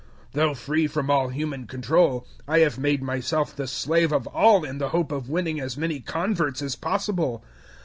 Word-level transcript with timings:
009:019 0.29 0.31
Though 0.33 0.53
free 0.55 0.87
from 0.87 1.11
all 1.11 1.27
human 1.27 1.67
control, 1.67 2.25
I 2.47 2.61
have 2.61 2.79
made 2.79 3.03
myself 3.03 3.55
the 3.55 3.67
slave 3.67 4.11
of 4.11 4.25
all 4.25 4.63
in 4.65 4.79
the 4.79 4.89
hope 4.89 5.11
of 5.11 5.29
winning 5.29 5.59
as 5.61 5.77
many 5.77 5.99
converts 5.99 6.63
as 6.63 6.75
possible. 6.75 7.43